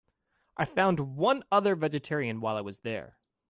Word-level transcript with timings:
I 0.57 0.65
found 0.65 0.99
one 1.15 1.43
other 1.51 1.75
vegetarian 1.75 2.41
while 2.41 2.57
I 2.57 2.61
was 2.61 2.79
there. 2.79 3.19